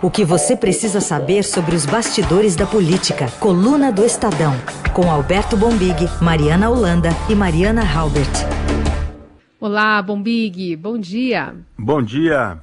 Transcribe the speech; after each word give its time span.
O 0.00 0.08
que 0.08 0.24
você 0.24 0.56
precisa 0.56 1.00
saber 1.00 1.42
sobre 1.42 1.74
os 1.74 1.84
bastidores 1.84 2.54
da 2.54 2.64
política. 2.64 3.26
Coluna 3.40 3.90
do 3.90 4.04
Estadão. 4.04 4.54
Com 4.94 5.10
Alberto 5.10 5.56
Bombig, 5.56 6.08
Mariana 6.22 6.70
Holanda 6.70 7.10
e 7.28 7.34
Mariana 7.34 7.82
Halbert. 7.82 8.30
Olá, 9.58 10.00
Bombig. 10.00 10.76
Bom 10.76 10.96
dia. 10.98 11.52
Bom 11.76 12.00
dia. 12.00 12.60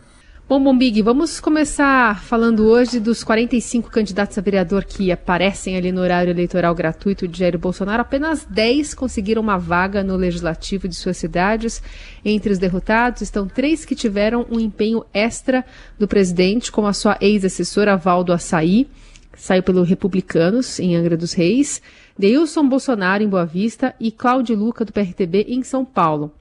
Bom, 0.47 0.63
Bombig, 0.63 1.02
vamos 1.02 1.39
começar 1.39 2.21
falando 2.21 2.68
hoje 2.68 3.00
dos 3.00 3.23
45 3.23 3.89
candidatos 3.89 4.38
a 4.38 4.41
vereador 4.41 4.86
que 4.86 5.11
aparecem 5.11 5.75
ali 5.75 5.91
no 5.91 6.02
horário 6.02 6.29
eleitoral 6.29 6.75
gratuito 6.75 7.28
de 7.28 7.39
Jair 7.39 7.57
Bolsonaro. 7.57 8.04
Apenas 8.04 8.46
10 8.46 8.93
conseguiram 8.93 9.42
uma 9.42 9.57
vaga 9.57 10.04
no 10.04 10.16
legislativo 10.16 10.88
de 10.88 10.93
suas 10.93 11.18
cidades. 11.18 11.82
Entre 12.23 12.54
os 12.54 12.60
derrotados 12.60 13.23
estão 13.23 13.47
três 13.47 13.86
que 13.86 13.96
tiveram 13.96 14.46
um 14.52 14.60
empenho 14.60 15.04
extra 15.11 15.66
do 15.97 16.07
presidente, 16.07 16.71
como 16.71 16.86
a 16.86 16.93
sua 16.93 17.18
ex-assessora 17.20 17.98
Valdo 17.98 18.32
Açaí, 18.32 18.88
que 19.32 19.41
saiu 19.41 19.64
pelo 19.64 19.82
Republicanos 19.82 20.80
em 20.80 20.96
Angra 20.96 21.18
dos 21.18 21.33
Reis, 21.33 21.82
Deilson 22.16 22.69
Bolsonaro 22.69 23.24
em 23.24 23.27
Boa 23.27 23.47
Vista 23.47 23.96
e 24.00 24.11
Cláudio 24.11 24.55
Luca 24.55 24.86
do 24.86 24.93
PRTB 24.93 25.47
em 25.50 25.64
São 25.64 25.83
Paulo. 25.83 26.32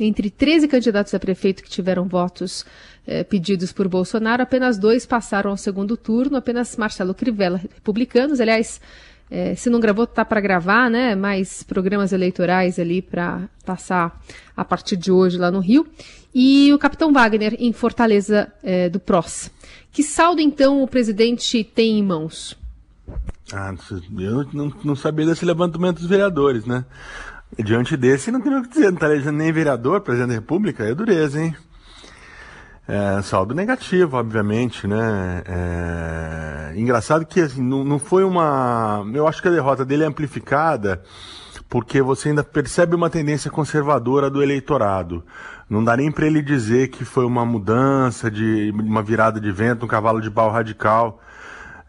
Entre 0.00 0.30
13 0.30 0.68
candidatos 0.68 1.12
a 1.14 1.18
prefeito 1.18 1.62
que 1.62 1.68
tiveram 1.68 2.06
votos 2.06 2.64
eh, 3.06 3.24
pedidos 3.24 3.72
por 3.72 3.88
Bolsonaro, 3.88 4.42
apenas 4.42 4.78
dois 4.78 5.04
passaram 5.04 5.50
ao 5.50 5.56
segundo 5.56 5.96
turno, 5.96 6.36
apenas 6.36 6.76
Marcelo 6.76 7.14
Crivella, 7.14 7.58
republicanos. 7.58 8.40
Aliás, 8.40 8.80
eh, 9.30 9.54
se 9.54 9.68
não 9.68 9.80
gravou, 9.80 10.06
tá 10.06 10.24
para 10.24 10.40
gravar, 10.40 10.90
né? 10.90 11.14
Mais 11.14 11.62
programas 11.62 12.12
eleitorais 12.12 12.78
ali 12.78 13.02
para 13.02 13.48
passar 13.64 14.20
a 14.56 14.64
partir 14.64 14.96
de 14.96 15.12
hoje 15.12 15.36
lá 15.36 15.50
no 15.50 15.60
Rio. 15.60 15.86
E 16.34 16.72
o 16.72 16.78
capitão 16.78 17.12
Wagner 17.12 17.56
em 17.58 17.72
Fortaleza 17.72 18.50
eh, 18.62 18.88
do 18.88 18.98
PROS. 18.98 19.50
Que 19.92 20.02
saldo, 20.02 20.40
então, 20.40 20.82
o 20.82 20.88
presidente 20.88 21.62
tem 21.62 21.98
em 21.98 22.02
mãos? 22.02 22.56
Ah, 23.52 23.74
eu 24.18 24.46
não, 24.52 24.72
não 24.82 24.96
sabia 24.96 25.26
desse 25.26 25.44
levantamento 25.44 25.98
dos 25.98 26.06
vereadores, 26.06 26.64
né? 26.64 26.86
Diante 27.58 27.96
desse, 27.96 28.30
não 28.30 28.40
tem 28.40 28.54
o 28.54 28.62
que 28.62 28.68
dizer, 28.70 28.86
não 28.86 28.94
está 28.94 29.06
elegendo 29.06 29.36
nem 29.36 29.52
vereador, 29.52 30.00
presidente 30.00 30.28
da 30.28 30.34
República, 30.34 30.84
é 30.84 30.94
dureza, 30.94 31.40
hein? 31.40 31.54
É, 32.88 33.22
saldo 33.22 33.54
negativo, 33.54 34.16
obviamente, 34.16 34.86
né? 34.86 35.42
É, 35.46 36.72
engraçado 36.76 37.24
que 37.24 37.40
assim, 37.40 37.62
não, 37.62 37.84
não 37.84 37.98
foi 37.98 38.24
uma. 38.24 39.04
Eu 39.14 39.28
acho 39.28 39.40
que 39.40 39.48
a 39.48 39.52
derrota 39.52 39.84
dele 39.84 40.02
é 40.02 40.06
amplificada 40.06 41.02
porque 41.68 42.02
você 42.02 42.28
ainda 42.28 42.44
percebe 42.44 42.94
uma 42.94 43.08
tendência 43.08 43.50
conservadora 43.50 44.28
do 44.28 44.42
eleitorado. 44.42 45.24
Não 45.70 45.82
dá 45.82 45.96
nem 45.96 46.10
para 46.10 46.26
ele 46.26 46.42
dizer 46.42 46.88
que 46.88 47.02
foi 47.02 47.24
uma 47.24 47.46
mudança, 47.46 48.30
de 48.30 48.70
uma 48.78 49.02
virada 49.02 49.40
de 49.40 49.50
vento, 49.50 49.86
um 49.86 49.88
cavalo 49.88 50.20
de 50.20 50.30
pau 50.30 50.50
radical 50.50 51.18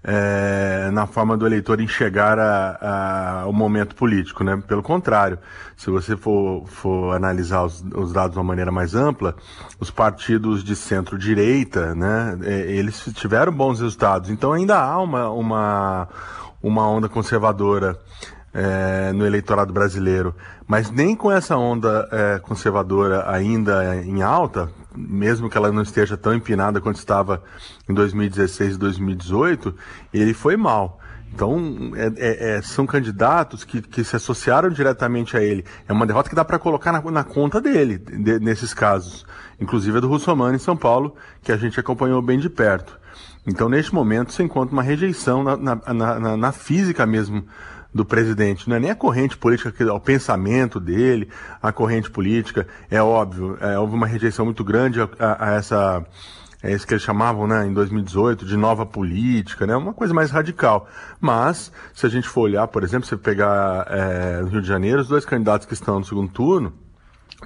é, 0.04 0.90
na 0.92 1.08
forma 1.08 1.38
do 1.38 1.46
eleitor 1.46 1.80
enxergar 1.80 2.38
a, 2.38 3.44
a, 3.44 3.48
o 3.48 3.54
momento 3.54 3.96
político, 3.96 4.44
né? 4.44 4.62
Pelo 4.68 4.84
contrário, 4.84 5.40
se 5.78 5.90
você 5.90 6.18
for, 6.18 6.68
for 6.68 7.16
analisar 7.16 7.64
os, 7.64 7.82
os, 7.96 8.12
dados 8.12 8.34
de 8.34 8.38
uma 8.38 8.44
maneira 8.44 8.72
mais 8.72 8.96
ampla, 8.96 9.34
os 9.80 9.90
partidos 9.90 10.64
de 10.64 10.76
centro-direita, 10.76 11.96
né? 11.96 12.38
É, 12.44 12.72
eles 12.72 13.02
tiveram 13.14 13.54
bons 13.54 13.80
resultados. 13.80 14.30
Então 14.30 14.52
ainda 14.52 14.78
há 14.78 15.00
uma, 15.00 15.30
uma, 15.30 16.08
uma 16.62 16.88
onda 16.88 17.08
conservadora 17.08 17.98
é, 18.54 19.14
no 19.14 19.26
eleitorado 19.26 19.72
brasileiro. 19.72 20.36
Mas 20.68 20.92
nem 20.92 21.16
com 21.16 21.32
essa 21.32 21.58
onda 21.58 22.08
é, 22.12 22.40
conservadora 22.40 23.30
ainda 23.30 23.96
em 24.04 24.22
alta, 24.22 24.70
mesmo 24.96 25.50
que 25.50 25.58
ela 25.58 25.72
não 25.72 25.82
esteja 25.82 26.18
tão 26.18 26.34
empinada 26.34 26.82
quanto 26.82 26.98
estava 26.98 27.44
em 27.90 27.94
2016 27.94 28.76
e 28.76 28.78
2018, 28.78 29.76
ele 30.14 30.34
foi 30.34 30.58
mal. 30.58 31.00
Então, 31.34 31.92
é, 31.96 32.12
é, 32.18 32.58
é, 32.58 32.62
são 32.62 32.86
candidatos 32.86 33.64
que, 33.64 33.82
que 33.82 34.04
se 34.04 34.16
associaram 34.16 34.70
diretamente 34.70 35.36
a 35.36 35.42
ele. 35.42 35.66
É 35.88 35.94
uma 35.94 36.06
derrota 36.06 36.30
que 36.30 36.36
dá 36.36 36.46
para 36.46 36.60
colocar 36.60 36.92
na, 36.92 37.02
na, 37.02 37.24
conta 37.24 37.60
dele, 37.60 37.98
de, 37.98 38.40
nesses 38.40 38.72
casos. 38.72 39.26
Inclusive 39.60 39.98
a 39.98 40.00
do 40.00 40.08
Russomano 40.08 40.56
em 40.56 40.60
São 40.60 40.78
Paulo, 40.78 41.16
que 41.42 41.52
a 41.52 41.58
gente 41.58 41.80
acompanhou 41.80 42.22
bem 42.22 42.38
de 42.38 42.50
perto. 42.50 43.00
Então, 43.48 43.68
neste 43.68 43.94
momento, 43.94 44.32
você 44.32 44.44
encontra 44.44 44.74
uma 44.74 44.84
rejeição 44.84 45.44
na, 45.44 45.58
na, 45.58 46.38
na 46.38 46.52
física 46.52 47.06
mesmo 47.06 47.44
do 47.94 48.04
presidente. 48.04 48.68
Não 48.68 48.76
é 48.76 48.80
nem 48.80 48.92
a 48.92 48.96
corrente 48.96 49.38
política, 49.38 49.94
o 49.94 50.00
pensamento 50.00 50.80
dele, 50.80 51.30
a 51.62 51.72
corrente 51.72 52.10
política. 52.10 52.68
É 52.90 53.02
óbvio, 53.02 53.58
é, 53.62 53.78
houve 53.78 53.94
uma 53.94 54.08
rejeição 54.08 54.46
muito 54.46 54.64
grande 54.64 55.02
a, 55.02 55.10
a, 55.20 55.50
a 55.50 55.54
essa. 55.54 56.06
É 56.62 56.72
isso 56.72 56.88
que 56.88 56.94
eles 56.94 57.04
chamavam, 57.04 57.46
né, 57.46 57.68
em 57.68 57.74
2018, 57.74 58.46
de 58.46 58.56
nova 58.56 58.86
política, 58.86 59.68
né, 59.68 59.76
uma 59.76 59.94
coisa 59.94 60.14
mais 60.14 60.32
radical. 60.32 60.88
Mas, 61.20 61.74
se 61.94 62.06
a 62.06 62.10
gente 62.10 62.26
for 62.26 62.44
olhar, 62.44 62.66
por 62.70 62.86
exemplo, 62.86 63.06
se 63.06 63.18
pegar 63.18 63.86
é, 63.90 64.42
Rio 64.50 64.62
de 64.62 64.68
Janeiro, 64.68 65.02
os 65.02 65.10
dois 65.10 65.26
candidatos 65.26 65.68
que 65.68 65.74
estão 65.74 66.00
no 66.00 66.06
segundo 66.06 66.32
turno, 66.32 66.72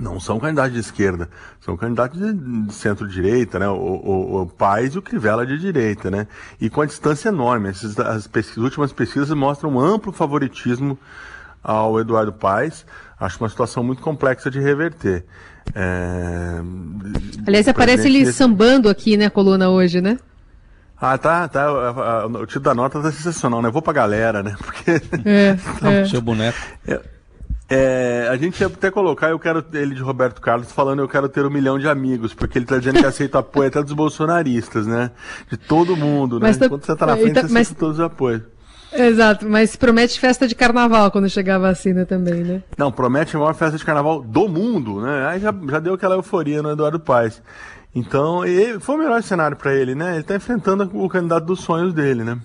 não 0.03 0.19
são 0.19 0.39
candidatos 0.39 0.73
de 0.73 0.79
esquerda, 0.79 1.29
são 1.59 1.75
candidatos 1.75 2.19
de 2.19 2.73
centro-direita, 2.73 3.59
né? 3.59 3.67
O, 3.67 3.73
o, 3.73 4.41
o 4.41 4.45
Paz 4.47 4.95
e 4.95 4.97
o 4.97 5.01
Crivella 5.01 5.45
de 5.45 5.57
direita, 5.57 6.09
né? 6.09 6.27
E 6.59 6.69
com 6.69 6.81
a 6.81 6.85
distância 6.85 7.29
enorme. 7.29 7.69
Essas, 7.69 7.97
as, 7.99 8.27
pesquisas, 8.27 8.57
as 8.57 8.63
últimas 8.63 8.93
pesquisas 8.93 9.29
mostram 9.31 9.71
um 9.71 9.79
amplo 9.79 10.11
favoritismo 10.11 10.97
ao 11.63 11.99
Eduardo 11.99 12.33
Paes. 12.33 12.85
Acho 13.19 13.39
uma 13.43 13.49
situação 13.49 13.83
muito 13.83 14.01
complexa 14.01 14.49
de 14.49 14.59
reverter. 14.59 15.25
É... 15.75 16.61
Aliás, 17.45 17.67
aparece 17.67 18.07
ele 18.07 18.31
sambando 18.31 18.89
aqui, 18.89 19.17
né, 19.17 19.29
coluna 19.29 19.69
hoje, 19.69 20.01
né? 20.01 20.17
Ah, 20.99 21.17
tá, 21.17 21.47
tá. 21.47 22.25
O 22.25 22.45
título 22.45 22.65
da 22.65 22.73
nota 22.73 22.99
tá 22.99 23.11
sensacional, 23.11 23.61
né? 23.61 23.69
Vou 23.69 23.83
pra 23.83 23.93
galera, 23.93 24.41
né? 24.41 24.55
Porque. 24.63 24.91
É, 25.25 25.55
é. 26.01 26.05
Seu 26.05 26.21
boneco. 26.21 26.57
É. 26.87 26.99
É, 27.69 28.29
a 28.31 28.37
gente 28.37 28.61
ia 28.61 28.67
até 28.67 28.89
colocar, 28.89 29.29
eu 29.29 29.39
quero 29.39 29.63
ele 29.73 29.93
de 29.93 30.01
Roberto 30.01 30.39
Carlos 30.39 30.71
falando 30.71 31.01
eu 31.01 31.07
quero 31.07 31.27
ter 31.27 31.45
um 31.45 31.49
milhão 31.49 31.77
de 31.77 31.87
amigos, 31.87 32.33
porque 32.33 32.57
ele 32.57 32.65
tá 32.65 32.77
dizendo 32.77 32.99
que 32.99 33.05
aceita 33.05 33.39
apoio 33.39 33.67
até 33.67 33.83
dos 33.83 33.91
bolsonaristas, 33.91 34.87
né? 34.87 35.11
De 35.49 35.57
todo 35.57 35.97
mundo, 35.97 36.39
né? 36.39 36.47
Mas 36.47 36.57
tá, 36.57 36.67
Enquanto 36.67 36.85
você 36.85 36.95
tá 36.95 37.05
na 37.05 37.17
frente, 37.17 37.33
tá, 37.33 37.41
você 37.41 37.53
mas... 37.53 37.69
todos 37.71 37.99
os 37.99 38.03
apoios. 38.03 38.41
Exato, 38.93 39.45
mas 39.49 39.75
promete 39.75 40.17
festa 40.17 40.47
de 40.47 40.55
carnaval 40.55 41.11
quando 41.11 41.29
chegar 41.29 41.55
a 41.55 41.59
vacina 41.59 42.05
também, 42.05 42.41
né? 42.41 42.63
Não, 42.77 42.89
promete 42.89 43.35
a 43.35 43.39
maior 43.39 43.53
festa 43.53 43.77
de 43.77 43.83
carnaval 43.83 44.21
do 44.21 44.47
mundo, 44.47 45.01
né? 45.01 45.27
Aí 45.27 45.39
já, 45.41 45.53
já 45.69 45.79
deu 45.79 45.93
aquela 45.93 46.15
euforia 46.15 46.61
no 46.61 46.71
Eduardo 46.71 46.99
Paes. 47.01 47.41
Então, 47.93 48.43
foi 48.79 48.95
o 48.95 48.99
melhor 48.99 49.21
cenário 49.21 49.57
para 49.57 49.75
ele, 49.75 49.93
né? 49.93 50.15
Ele 50.15 50.23
tá 50.23 50.35
enfrentando 50.35 50.89
o 50.93 51.09
candidato 51.09 51.45
dos 51.45 51.59
sonhos 51.59 51.93
dele, 51.93 52.23
né? 52.23 52.39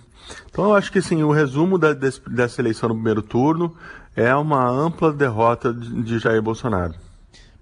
Então 0.51 0.65
eu 0.65 0.75
acho 0.75 0.91
que 0.91 0.99
assim, 0.99 1.23
o 1.23 1.31
resumo 1.31 1.79
da, 1.79 1.93
desse, 1.93 2.21
dessa 2.29 2.61
eleição 2.61 2.89
no 2.89 2.95
primeiro 2.95 3.23
turno 3.23 3.75
é 4.17 4.35
uma 4.35 4.69
ampla 4.69 5.13
derrota 5.13 5.73
de, 5.73 6.19
Jair 6.19 6.43
Bolsonaro. 6.43 6.95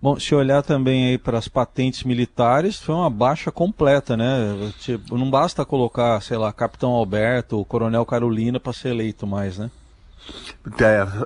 Bom, 0.03 0.19
se 0.19 0.35
olhar 0.35 0.63
também 0.63 1.09
aí 1.09 1.19
para 1.19 1.37
as 1.37 1.47
patentes 1.47 2.05
militares, 2.05 2.81
foi 2.81 2.95
uma 2.95 3.11
baixa 3.11 3.53
completa, 3.53 4.17
né? 4.17 4.73
Tipo, 4.79 5.19
não 5.19 5.31
basta 5.31 5.65
colocar, 5.65 6.21
sei 6.23 6.39
lá, 6.39 6.51
Capitão 6.53 6.93
Alberto, 6.93 7.65
Coronel 7.67 8.07
Carolina 8.07 8.59
para 8.59 8.73
ser 8.73 8.89
eleito 8.89 9.27
mais, 9.27 9.59
né? 9.59 9.71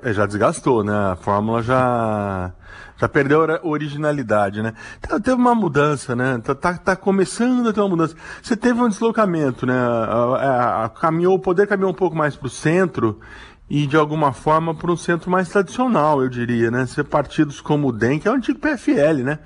É, 0.03 0.13
já 0.13 0.27
desgastou, 0.27 0.83
né? 0.83 1.13
A 1.13 1.17
fórmula 1.17 1.63
já 1.63 2.53
já 2.97 3.09
perdeu 3.09 3.43
a 3.43 3.61
originalidade, 3.63 4.63
né? 4.63 4.73
Então, 4.99 5.21
teve 5.21 5.37
uma 5.37 5.55
mudança, 5.55 6.15
né? 6.15 6.41
Tá, 6.43 6.55
tá, 6.55 6.79
tá, 6.79 6.97
começando 6.97 7.69
a 7.69 7.73
ter 7.73 7.81
uma 7.81 7.89
mudança. 7.89 8.15
Você 8.41 8.57
teve 8.57 8.81
um 8.81 8.89
deslocamento, 8.89 9.67
né? 9.67 9.77
A, 9.77 10.15
a, 10.15 10.85
a, 10.85 10.89
caminhou, 10.89 11.35
o 11.35 11.39
poder 11.39 11.67
caminhou 11.67 11.91
um 11.91 11.95
pouco 11.95 12.17
mais 12.17 12.37
para 12.37 12.47
o 12.47 12.51
centro 12.51 13.21
e 13.69 13.87
de 13.87 13.97
alguma 13.97 14.33
forma 14.33 14.75
para 14.75 14.93
um 14.93 14.97
centro 14.97 15.31
mais 15.31 15.49
tradicional, 15.49 16.23
eu 16.23 16.29
diria, 16.29 16.71
né? 16.71 16.87
Ser 16.87 17.05
partidos 17.05 17.61
como 17.61 17.89
o 17.89 17.93
DEM, 17.93 18.19
que 18.19 18.29
é 18.29 18.31
o 18.31 18.35
antigo 18.35 18.59
PFL, 18.59 19.23
né? 19.25 19.39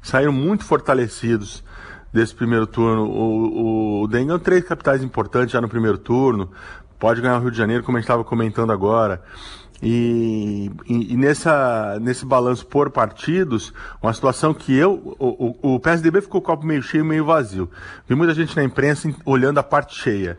Saíram 0.00 0.32
muito 0.32 0.64
fortalecidos 0.64 1.62
desse 2.12 2.34
primeiro 2.34 2.66
turno. 2.66 3.04
O, 3.04 4.00
o, 4.00 4.02
o 4.02 4.08
DEM 4.08 4.26
ganhou 4.26 4.38
três 4.38 4.64
capitais 4.64 5.02
importantes 5.02 5.52
já 5.52 5.60
no 5.60 5.68
primeiro 5.68 5.98
turno, 5.98 6.50
pode 6.98 7.20
ganhar 7.20 7.36
o 7.36 7.40
Rio 7.40 7.50
de 7.50 7.58
Janeiro, 7.58 7.84
como 7.84 7.98
a 7.98 8.00
gente 8.00 8.06
estava 8.06 8.24
comentando 8.24 8.72
agora. 8.72 9.22
E, 9.82 10.70
e, 10.88 11.12
e, 11.12 11.16
nessa, 11.18 11.98
nesse 12.00 12.24
balanço 12.24 12.66
por 12.66 12.90
partidos, 12.90 13.74
uma 14.02 14.12
situação 14.12 14.54
que 14.54 14.74
eu, 14.74 15.14
o, 15.18 15.58
o, 15.62 15.74
o 15.74 15.80
PSDB 15.80 16.22
ficou 16.22 16.40
copo 16.40 16.64
meio 16.64 16.82
cheio 16.82 17.04
meio 17.04 17.26
vazio. 17.26 17.70
Vi 18.08 18.14
muita 18.14 18.32
gente 18.32 18.56
na 18.56 18.64
imprensa 18.64 19.12
olhando 19.24 19.58
a 19.58 19.62
parte 19.62 19.94
cheia. 19.94 20.38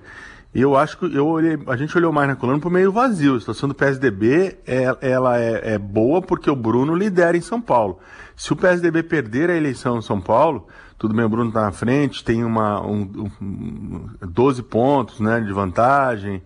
Eu 0.54 0.76
acho 0.76 0.98
que 0.98 1.16
eu 1.16 1.28
olhei, 1.28 1.60
a 1.68 1.76
gente 1.76 1.96
olhou 1.98 2.12
mais 2.12 2.28
na 2.28 2.36
coluna 2.36 2.60
para 2.60 2.70
meio 2.70 2.92
vazio. 2.92 3.36
A 3.36 3.40
situação 3.40 3.70
do 3.70 3.76
PSDB 3.76 4.58
é, 4.66 4.98
ela 5.02 5.40
é, 5.40 5.74
é, 5.74 5.78
boa 5.78 6.22
porque 6.22 6.50
o 6.50 6.56
Bruno 6.56 6.96
lidera 6.96 7.38
em 7.38 7.42
São 7.42 7.62
Paulo. 7.62 8.00
Se 8.36 8.54
o 8.54 8.56
PSDB 8.56 9.04
perder 9.04 9.50
a 9.50 9.56
eleição 9.56 9.98
em 9.98 10.02
São 10.02 10.22
Paulo, 10.22 10.68
tudo 10.98 11.14
bem, 11.14 11.26
o 11.26 11.30
Bruno 11.30 11.50
está 11.50 11.62
na 11.62 11.72
frente, 11.72 12.24
tem 12.24 12.44
uma, 12.44 12.82
um, 12.82 13.30
um, 13.40 14.10
12 14.22 14.64
pontos 14.64 15.20
né, 15.20 15.40
de 15.40 15.54
vantagem, 15.54 16.42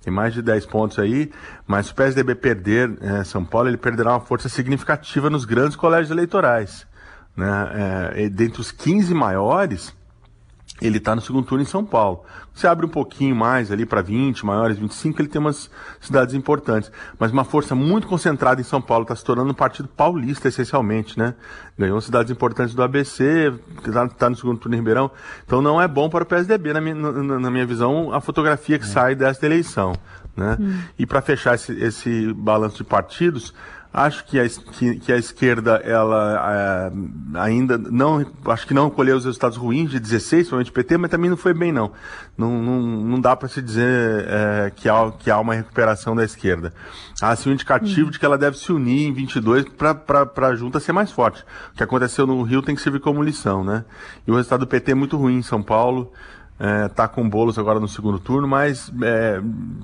tem 0.00 0.12
mais 0.12 0.32
de 0.32 0.42
10 0.42 0.66
pontos 0.66 0.98
aí, 0.98 1.32
mas 1.66 1.86
se 1.86 1.92
o 1.92 1.94
PSDB 1.96 2.36
perder 2.36 2.96
é, 3.00 3.24
São 3.24 3.44
Paulo, 3.44 3.68
ele 3.68 3.76
perderá 3.76 4.12
uma 4.12 4.20
força 4.20 4.48
significativa 4.48 5.28
nos 5.28 5.44
grandes 5.44 5.76
colégios 5.76 6.10
eleitorais. 6.12 6.86
Né? 7.36 8.12
É, 8.14 8.28
dentre 8.28 8.60
os 8.60 8.70
15 8.70 9.12
maiores, 9.12 9.92
ele 10.80 10.98
está 10.98 11.14
no 11.14 11.20
segundo 11.20 11.46
turno 11.46 11.62
em 11.62 11.66
São 11.66 11.84
Paulo. 11.84 12.24
Você 12.54 12.66
abre 12.66 12.86
um 12.86 12.88
pouquinho 12.88 13.34
mais 13.34 13.70
ali 13.70 13.86
para 13.86 14.02
20, 14.02 14.44
maiores 14.44 14.78
25, 14.78 15.20
ele 15.20 15.28
tem 15.28 15.40
umas 15.40 15.70
cidades 16.00 16.34
importantes. 16.34 16.90
Mas 17.18 17.32
uma 17.32 17.44
força 17.44 17.74
muito 17.74 18.06
concentrada 18.06 18.60
em 18.60 18.64
São 18.64 18.80
Paulo, 18.80 19.02
está 19.02 19.14
se 19.14 19.24
tornando 19.24 19.50
um 19.50 19.54
partido 19.54 19.88
paulista, 19.88 20.48
essencialmente, 20.48 21.18
né? 21.18 21.34
Ganhou 21.78 22.00
cidades 22.00 22.30
importantes 22.30 22.74
do 22.74 22.82
ABC, 22.82 23.52
está 23.86 24.08
tá 24.08 24.30
no 24.30 24.36
segundo 24.36 24.58
turno 24.58 24.74
em 24.74 24.78
Ribeirão. 24.78 25.10
Então 25.44 25.60
não 25.60 25.80
é 25.80 25.88
bom 25.88 26.08
para 26.08 26.24
o 26.24 26.26
PSDB, 26.26 26.72
na 26.72 26.80
minha, 26.80 26.94
na, 26.94 27.40
na 27.40 27.50
minha 27.50 27.66
visão, 27.66 28.12
a 28.12 28.20
fotografia 28.20 28.78
que 28.78 28.84
é. 28.84 28.88
sai 28.88 29.14
desta 29.14 29.44
eleição. 29.46 29.94
Né? 30.36 30.56
Hum. 30.60 30.80
E 30.98 31.06
para 31.06 31.22
fechar 31.22 31.54
esse, 31.54 31.72
esse 31.72 32.32
balanço 32.34 32.76
de 32.76 32.84
partidos, 32.84 33.54
Acho 33.96 34.26
que 34.26 34.38
a, 34.38 34.46
que, 34.46 34.98
que 34.98 35.10
a 35.10 35.16
esquerda, 35.16 35.76
ela 35.76 36.92
é, 37.34 37.40
ainda 37.40 37.78
não, 37.78 38.26
acho 38.44 38.66
que 38.66 38.74
não 38.74 38.90
colheu 38.90 39.16
os 39.16 39.24
resultados 39.24 39.56
ruins 39.56 39.90
de 39.90 39.98
16, 39.98 40.28
principalmente 40.28 40.70
PT, 40.70 40.98
mas 40.98 41.10
também 41.10 41.30
não 41.30 41.36
foi 41.38 41.54
bem 41.54 41.72
não. 41.72 41.90
Não, 42.36 42.62
não, 42.62 42.82
não 42.82 43.18
dá 43.18 43.34
para 43.34 43.48
se 43.48 43.62
dizer 43.62 44.26
é, 44.28 44.70
que, 44.76 44.86
há, 44.86 45.10
que 45.12 45.30
há 45.30 45.40
uma 45.40 45.54
recuperação 45.54 46.14
da 46.14 46.22
esquerda. 46.22 46.74
Há 47.22 47.34
sim 47.36 47.48
um 47.48 47.52
indicativo 47.54 48.04
uhum. 48.04 48.10
de 48.10 48.18
que 48.18 48.26
ela 48.26 48.36
deve 48.36 48.58
se 48.58 48.70
unir 48.70 49.08
em 49.08 49.14
22 49.14 49.64
para 49.70 50.48
a 50.48 50.54
junta 50.54 50.78
ser 50.78 50.92
mais 50.92 51.10
forte. 51.10 51.42
O 51.72 51.76
que 51.78 51.82
aconteceu 51.82 52.26
no 52.26 52.42
Rio 52.42 52.60
tem 52.60 52.74
que 52.74 52.82
servir 52.82 53.00
como 53.00 53.22
lição, 53.22 53.64
né? 53.64 53.82
E 54.26 54.30
o 54.30 54.34
resultado 54.34 54.60
do 54.60 54.66
PT 54.66 54.92
é 54.92 54.94
muito 54.94 55.16
ruim 55.16 55.38
em 55.38 55.42
São 55.42 55.62
Paulo 55.62 56.12
é, 56.58 56.88
tá 56.88 57.06
com 57.06 57.28
bolos 57.28 57.58
agora 57.58 57.78
no 57.78 57.88
segundo 57.88 58.18
turno, 58.18 58.48
mas 58.48 58.90
é, 59.02 59.40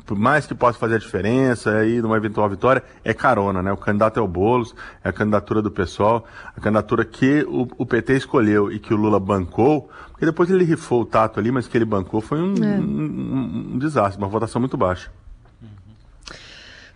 por 0.07 0.19
mais 0.19 0.47
que 0.47 0.55
possa 0.55 0.79
fazer 0.79 0.97
a 0.97 0.99
diferença 0.99 1.71
aí 1.71 2.01
numa 2.01 2.17
eventual 2.17 2.49
vitória, 2.49 2.83
é 3.05 3.13
carona, 3.13 3.63
né? 3.63 3.73
O 3.73 3.77
candidato 3.77 4.19
é 4.19 4.23
o 4.23 4.29
Boulos, 4.29 4.75
é 5.05 5.11
a 5.11 5.13
candidatura 5.13 5.61
do 5.61 5.71
pessoal, 5.71 6.25
a 6.57 6.61
candidatura 6.61 7.05
que 7.05 7.45
o, 7.49 7.69
o 7.77 7.87
PT 7.87 8.15
escolheu 8.15 8.73
e 8.73 8.79
que 8.79 8.95
o 8.95 8.97
Lula 8.97 9.21
bancou, 9.21 9.91
porque 10.11 10.25
depois 10.25 10.51
ele 10.51 10.65
rifou 10.65 11.03
o 11.03 11.07
tato 11.07 11.39
ali, 11.39 11.53
mas 11.53 11.69
que 11.69 11.77
ele 11.77 11.85
bancou 11.85 12.21
foi 12.21 12.41
um, 12.41 12.55
é. 12.55 12.79
um, 12.79 12.83
um, 12.83 13.71
um 13.75 13.79
desastre, 13.79 14.21
uma 14.21 14.29
votação 14.29 14.61
muito 14.61 14.77
baixa. 14.77 15.11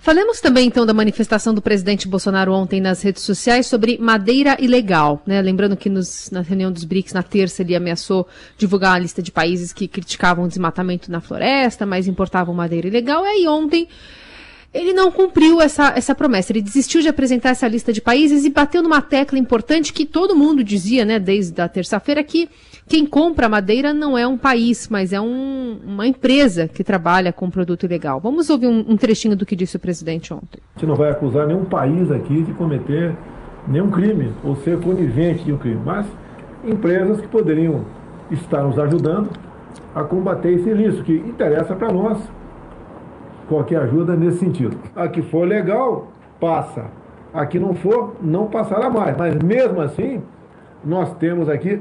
Falemos 0.06 0.40
também 0.40 0.68
então 0.68 0.86
da 0.86 0.94
manifestação 0.94 1.52
do 1.52 1.60
presidente 1.60 2.06
Bolsonaro 2.06 2.52
ontem 2.52 2.80
nas 2.80 3.02
redes 3.02 3.24
sociais 3.24 3.66
sobre 3.66 3.98
madeira 3.98 4.56
ilegal. 4.60 5.20
Né? 5.26 5.42
Lembrando 5.42 5.76
que 5.76 5.90
nos, 5.90 6.30
na 6.30 6.42
reunião 6.42 6.70
dos 6.70 6.84
BRICS, 6.84 7.12
na 7.12 7.24
terça, 7.24 7.62
ele 7.62 7.74
ameaçou 7.74 8.24
divulgar 8.56 8.92
uma 8.92 9.00
lista 9.00 9.20
de 9.20 9.32
países 9.32 9.72
que 9.72 9.88
criticavam 9.88 10.44
o 10.44 10.48
desmatamento 10.48 11.10
na 11.10 11.20
floresta, 11.20 11.84
mas 11.84 12.06
importavam 12.06 12.54
madeira 12.54 12.86
ilegal. 12.86 13.24
E 13.24 13.28
aí 13.30 13.48
ontem 13.48 13.88
ele 14.76 14.92
não 14.92 15.10
cumpriu 15.10 15.60
essa, 15.60 15.92
essa 15.96 16.14
promessa. 16.14 16.52
Ele 16.52 16.60
desistiu 16.60 17.00
de 17.00 17.08
apresentar 17.08 17.50
essa 17.50 17.66
lista 17.66 17.92
de 17.92 18.00
países 18.00 18.44
e 18.44 18.50
bateu 18.50 18.82
numa 18.82 19.00
tecla 19.00 19.38
importante 19.38 19.92
que 19.92 20.04
todo 20.04 20.36
mundo 20.36 20.62
dizia, 20.62 21.04
né, 21.04 21.18
desde 21.18 21.60
a 21.60 21.68
terça-feira, 21.68 22.22
que 22.22 22.48
quem 22.86 23.06
compra 23.06 23.48
madeira 23.48 23.92
não 23.92 24.16
é 24.16 24.26
um 24.26 24.36
país, 24.36 24.88
mas 24.88 25.12
é 25.12 25.20
um, 25.20 25.80
uma 25.84 26.06
empresa 26.06 26.68
que 26.68 26.84
trabalha 26.84 27.32
com 27.32 27.50
produto 27.50 27.84
ilegal. 27.84 28.20
Vamos 28.20 28.50
ouvir 28.50 28.66
um, 28.66 28.84
um, 28.88 28.96
trechinho 28.96 29.34
do 29.34 29.46
que 29.46 29.56
disse 29.56 29.76
o 29.76 29.80
presidente 29.80 30.32
ontem. 30.32 30.60
A 30.74 30.78
gente 30.78 30.88
não 30.88 30.94
vai 30.94 31.10
acusar 31.10 31.46
nenhum 31.46 31.64
país 31.64 32.10
aqui 32.10 32.42
de 32.42 32.52
cometer 32.52 33.16
nenhum 33.66 33.90
crime 33.90 34.32
ou 34.44 34.54
ser 34.56 34.78
conivente 34.80 35.42
de 35.42 35.52
um 35.52 35.58
crime, 35.58 35.80
mas 35.84 36.06
empresas 36.64 37.20
que 37.20 37.28
poderiam 37.28 37.84
estar 38.30 38.62
nos 38.62 38.78
ajudando 38.78 39.30
a 39.94 40.04
combater 40.04 40.52
esse 40.52 40.72
risco, 40.72 41.02
que 41.02 41.14
interessa 41.14 41.74
para 41.74 41.90
nós 41.92 42.18
qualquer 43.48 43.82
ajuda 43.82 44.14
nesse 44.14 44.38
sentido. 44.38 44.76
A 44.94 45.08
que 45.08 45.22
for 45.22 45.46
legal, 45.46 46.08
passa. 46.40 46.86
A 47.32 47.44
que 47.46 47.58
não 47.58 47.74
for, 47.74 48.14
não 48.22 48.46
passará 48.46 48.88
mais. 48.90 49.16
Mas 49.16 49.34
mesmo 49.36 49.80
assim, 49.80 50.22
nós 50.84 51.14
temos 51.14 51.48
aqui 51.48 51.80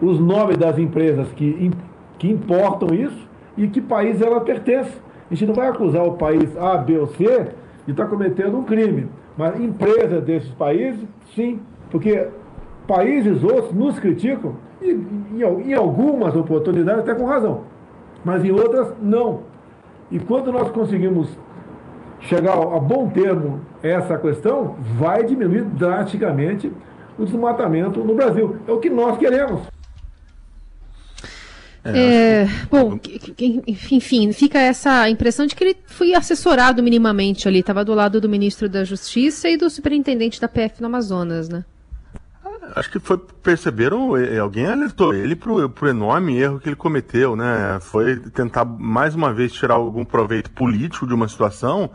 os 0.00 0.18
nomes 0.18 0.56
das 0.56 0.78
empresas 0.78 1.28
que, 1.32 1.70
que 2.18 2.30
importam 2.30 2.94
isso 2.94 3.26
e 3.56 3.68
que 3.68 3.80
país 3.80 4.20
ela 4.20 4.40
pertence. 4.40 4.92
A 5.30 5.34
gente 5.34 5.46
não 5.46 5.54
vai 5.54 5.68
acusar 5.68 6.04
o 6.04 6.12
país 6.12 6.56
A, 6.56 6.76
B 6.76 6.98
ou 6.98 7.06
C 7.08 7.48
de 7.84 7.92
estar 7.92 8.06
cometendo 8.06 8.58
um 8.58 8.64
crime, 8.64 9.08
mas 9.36 9.58
empresas 9.60 10.22
desses 10.24 10.50
países, 10.50 11.00
sim, 11.34 11.60
porque 11.90 12.28
países 12.86 13.42
outros 13.44 13.72
nos 13.72 13.98
criticam 13.98 14.54
e 14.82 14.90
em 15.40 15.74
algumas 15.74 16.34
oportunidades 16.34 17.00
até 17.00 17.14
com 17.14 17.24
razão, 17.24 17.62
mas 18.24 18.44
em 18.44 18.50
outras 18.50 18.92
não. 19.00 19.40
E 20.10 20.18
quando 20.18 20.52
nós 20.52 20.70
conseguimos 20.70 21.28
chegar 22.20 22.54
a 22.54 22.78
bom 22.78 23.08
termo 23.08 23.60
essa 23.82 24.16
questão, 24.18 24.76
vai 24.96 25.24
diminuir 25.24 25.64
drasticamente 25.64 26.72
o 27.18 27.24
desmatamento 27.24 28.02
no 28.04 28.14
Brasil. 28.14 28.56
É 28.66 28.72
o 28.72 28.78
que 28.78 28.90
nós 28.90 29.18
queremos. 29.18 29.62
É, 31.84 32.42
é, 32.42 32.48
bom, 32.68 32.98
enfim, 33.68 34.32
fica 34.32 34.58
essa 34.58 35.08
impressão 35.08 35.46
de 35.46 35.54
que 35.54 35.62
ele 35.62 35.76
foi 35.86 36.14
assessorado 36.14 36.82
minimamente 36.82 37.46
ali, 37.46 37.60
estava 37.60 37.84
do 37.84 37.94
lado 37.94 38.20
do 38.20 38.28
ministro 38.28 38.68
da 38.68 38.82
Justiça 38.82 39.48
e 39.48 39.56
do 39.56 39.70
superintendente 39.70 40.40
da 40.40 40.48
PF 40.48 40.80
no 40.80 40.86
Amazonas, 40.86 41.48
né? 41.48 41.64
Acho 42.74 42.90
que 42.90 42.98
foi, 42.98 43.18
perceberam, 43.42 44.12
alguém 44.40 44.66
alertou 44.66 45.14
ele 45.14 45.34
pro, 45.34 45.68
pro 45.70 45.88
enorme 45.88 46.36
erro 46.38 46.60
que 46.60 46.68
ele 46.68 46.76
cometeu, 46.76 47.36
né? 47.36 47.78
Foi 47.80 48.16
tentar 48.16 48.64
mais 48.64 49.14
uma 49.14 49.32
vez 49.32 49.52
tirar 49.52 49.74
algum 49.74 50.04
proveito 50.04 50.50
político 50.50 51.06
de 51.06 51.14
uma 51.14 51.28
situação 51.28 51.90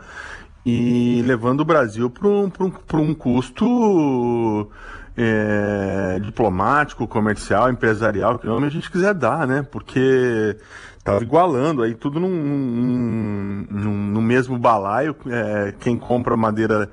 e 0.64 1.22
levando 1.26 1.60
o 1.60 1.64
Brasil 1.64 2.08
para 2.08 2.28
um, 2.28 2.50
um, 2.60 3.00
um 3.00 3.14
custo 3.14 4.70
é, 5.16 6.18
diplomático, 6.20 7.06
comercial, 7.06 7.70
empresarial, 7.70 8.38
que 8.38 8.46
nome 8.46 8.66
a 8.66 8.70
gente 8.70 8.90
quiser 8.90 9.14
dar, 9.14 9.46
né? 9.46 9.62
Porque 9.62 10.56
estava 10.96 11.22
igualando 11.22 11.82
aí 11.82 11.94
tudo 11.94 12.20
num, 12.20 13.66
no 13.70 14.22
mesmo 14.22 14.58
balaio. 14.58 15.16
É, 15.26 15.74
quem 15.80 15.98
compra 15.98 16.36
madeira 16.36 16.88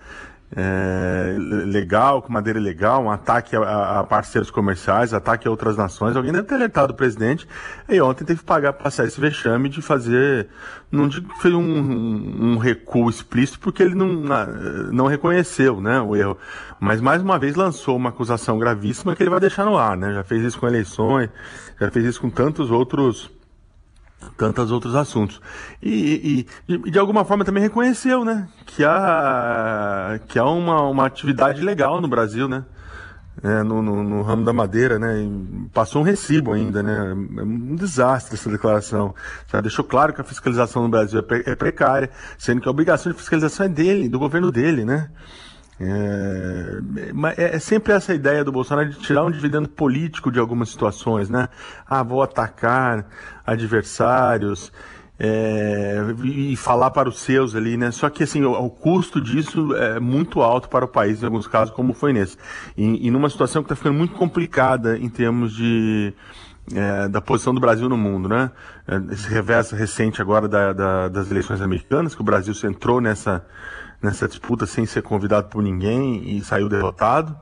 é, 0.56 1.36
legal, 1.38 2.24
com 2.24 2.34
madeira 2.34 2.60
legal, 2.60 3.04
um 3.04 3.12
ataque 3.12 3.56
a, 3.56 4.00
a, 4.00 4.04
parceiros 4.04 4.50
comerciais, 4.50 5.14
ataque 5.14 5.48
a 5.48 5.52
outras 5.52 5.78
nações. 5.78 6.16
Alguém 6.16 6.32
deve 6.32 6.48
ter 6.48 6.56
alertado 6.56 6.94
o 6.94 6.96
presidente 6.96 7.48
e 7.88 8.02
ontem 8.02 8.26
teve 8.26 8.40
que 8.40 8.46
pagar, 8.46 8.74
passar 8.74 9.06
esse 9.06 9.22
vexame 9.22 9.70
de 9.70 9.82
fazer, 9.82 10.48
não 10.92 11.08
digo 11.08 11.30
que 11.30 11.42
foi 11.42 11.54
um, 11.54 11.62
um, 11.62 12.54
um, 12.54 12.58
recuo 12.58 13.10
explícito, 13.10 13.60
porque 13.60 13.84
ele 13.84 13.94
não, 13.94 14.08
não 14.92 15.06
reconheceu 15.06 15.80
né, 15.80 16.02
o 16.02 16.16
erro, 16.16 16.38
mas 16.80 17.00
mais 17.00 17.22
uma 17.22 17.38
vez 17.38 17.56
lançou 17.56 17.96
uma 17.96 18.10
acusação 18.10 18.58
gravíssima 18.58 19.16
que 19.16 19.22
ele 19.22 19.30
vai 19.30 19.40
deixar 19.40 19.66
no 19.66 19.78
ar. 19.78 19.96
Né? 19.96 20.14
Já 20.14 20.24
fez 20.24 20.44
isso 20.44 20.60
com 20.60 20.68
eleições, 20.68 21.30
já 21.80 21.92
fez 21.92 22.06
isso 22.06 22.22
com 22.22 22.30
tantos 22.30 22.72
outros 22.72 23.30
tantos 24.38 24.72
outros 24.72 24.96
assuntos. 24.96 25.42
E, 25.82 26.46
e, 26.68 26.74
e, 26.74 26.92
de 26.92 27.00
alguma 27.00 27.26
forma 27.26 27.46
também 27.46 27.64
reconheceu, 27.64 28.24
né, 28.24 28.48
que 28.66 28.84
há, 28.84 30.20
que 30.28 30.40
há 30.40 30.46
uma, 30.46 30.84
uma 30.84 31.06
atividade 31.06 31.62
legal 31.62 32.02
no 32.02 32.08
Brasil, 32.08 32.48
né, 32.48 32.66
é, 33.44 33.64
no, 33.64 33.82
no, 33.82 34.04
no, 34.04 34.22
ramo 34.22 34.44
da 34.44 34.52
madeira, 34.52 35.00
né, 35.00 35.30
passou 35.74 36.02
um 36.02 36.06
recibo 36.06 36.54
ainda, 36.54 36.84
né, 36.84 37.12
é 37.38 37.44
um 37.44 37.76
desastre 37.76 38.36
essa 38.36 38.50
declaração. 38.50 39.16
Já 39.52 39.62
deixou 39.62 39.86
claro 39.86 40.14
que 40.14 40.22
a 40.22 40.26
fiscalização 40.26 40.84
no 40.84 40.90
Brasil 40.90 41.20
é, 41.20 41.52
é 41.52 41.56
precária, 41.56 42.10
sendo 42.38 42.62
que 42.62 42.68
a 42.68 42.72
obrigação 42.72 43.12
de 43.12 43.18
fiscalização 43.18 43.66
é 43.66 43.70
dele, 43.70 44.10
do 44.10 44.20
governo 44.20 44.52
dele, 44.52 44.84
né. 44.84 45.10
É, 45.82 47.42
é, 47.42 47.56
é, 47.56 47.60
sempre 47.60 47.94
essa 47.94 48.14
ideia 48.14 48.44
do 48.44 48.52
Bolsonaro 48.52 48.90
de 48.90 49.00
tirar 49.00 49.24
um 49.24 49.32
dividendo 49.32 49.70
político 49.70 50.30
de 50.30 50.38
algumas 50.38 50.70
situações, 50.70 51.30
né? 51.30 51.48
Ah, 51.88 52.04
vou 52.04 52.22
atacar 52.22 53.06
adversários 53.46 54.74
é, 55.18 55.98
e 56.24 56.56
falar 56.58 56.92
para 56.92 57.08
os 57.08 57.20
seus 57.20 57.56
ali, 57.56 57.78
né? 57.78 57.92
Só 57.92 58.10
que 58.10 58.24
assim, 58.24 58.44
o, 58.44 58.52
o, 58.52 58.70
custo 58.70 59.22
disso 59.22 59.74
é 59.76 60.00
muito 60.00 60.42
alto 60.42 60.68
para 60.70 60.84
o 60.84 60.88
país, 60.88 61.22
em 61.22 61.26
alguns 61.26 61.48
casos, 61.48 61.74
como 61.74 61.94
foi 61.94 62.12
nesse. 62.12 62.38
E, 62.78 63.08
e 63.08 63.12
numa 63.12 63.30
situação 63.30 63.62
que 63.62 63.66
está 63.66 63.76
ficando 63.76 63.98
muito 63.98 64.16
complicada 64.16 64.98
em 64.98 65.10
termos 65.10 65.54
de. 65.54 66.14
É, 66.72 67.08
da 67.08 67.20
posição 67.20 67.52
do 67.52 67.60
Brasil 67.60 67.90
no 67.90 67.98
mundo, 67.98 68.30
né? 68.30 68.52
É, 68.88 69.14
esse 69.14 69.28
reverso 69.28 69.76
recente 69.76 70.22
agora 70.22 70.48
da, 70.48 70.72
da, 70.72 71.08
das 71.08 71.32
eleições 71.32 71.62
americanas, 71.62 72.14
que 72.14 72.22
o 72.22 72.24
Brasil 72.24 72.54
entrou 72.70 73.02
nessa, 73.02 73.44
nessa 74.02 74.28
disputa 74.28 74.66
sem 74.66 74.86
ser 74.86 75.02
convidado 75.02 75.48
por 75.48 75.62
ninguém 75.62 76.38
e 76.38 76.42
saiu 76.44 76.70
derrotado. 76.70 77.36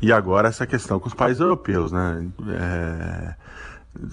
E 0.00 0.12
agora 0.12 0.48
essa 0.48 0.66
questão 0.66 0.98
com 0.98 1.08
os 1.08 1.14
países 1.14 1.40
europeus, 1.40 1.92
né? 1.92 2.26
É, 2.48 3.34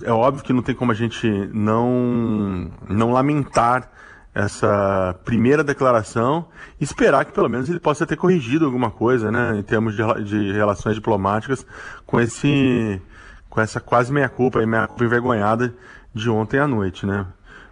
é 0.04 0.12
óbvio 0.12 0.44
que 0.44 0.54
não 0.54 0.62
tem 0.62 0.76
como 0.76 0.92
a 0.92 0.96
gente 0.96 1.28
não, 1.54 2.70
não 2.90 3.12
lamentar 3.12 3.90
essa 4.34 5.16
primeira 5.26 5.64
declaração 5.64 6.48
e 6.80 6.84
esperar 6.84 7.26
que 7.26 7.32
pelo 7.32 7.50
menos 7.50 7.70
ele 7.70 7.80
possa 7.80 8.06
ter 8.06 8.16
corrigido 8.16 8.66
alguma 8.66 8.92
coisa, 8.92 9.32
né, 9.32 9.58
em 9.58 9.64
termos 9.64 9.96
de, 9.96 10.04
de 10.24 10.52
relações 10.52 10.96
diplomáticas 10.96 11.66
com 12.06 12.20
esse 12.20 13.02
com 13.50 13.60
essa 13.60 13.80
quase 13.80 14.14
meia 14.14 14.30
culpa, 14.30 14.64
meia 14.64 14.86
culpa 14.86 15.06
envergonhada 15.06 15.74
de 16.14 16.30
ontem 16.30 16.60
à 16.60 16.68
noite, 16.68 17.08
né? 17.08 17.26